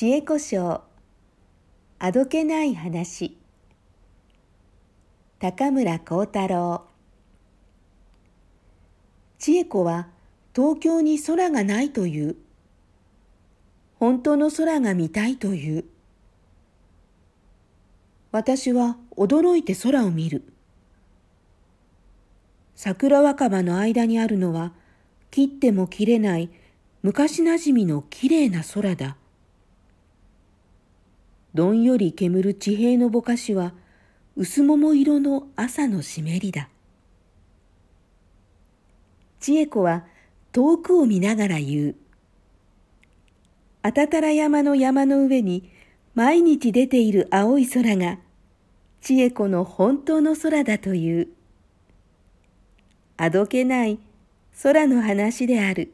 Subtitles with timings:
[0.00, 0.80] 知恵子賞
[1.98, 3.36] あどけない話。
[5.38, 6.86] 高村光太郎。
[9.38, 10.08] 知恵子は
[10.56, 12.36] 東京に空がないという。
[13.98, 15.84] 本当の空が見たいという。
[18.32, 20.50] 私は驚いて空を見る。
[22.74, 24.72] 桜若葉の間にあるのは
[25.30, 26.48] 切っても切れない
[27.02, 29.18] 昔なじみのきれいな空だ。
[31.54, 33.72] どんより煙る地平のぼかしは
[34.36, 36.68] 薄桃色の朝の湿りだ。
[39.40, 40.04] 千恵子は
[40.52, 41.94] 遠くを見ながら言う。
[43.82, 45.70] あたたら山の山の上に
[46.14, 48.18] 毎日出ている青い空が
[49.00, 51.28] 千恵子の本当の空だという。
[53.16, 53.98] あどけない
[54.62, 55.92] 空の話である。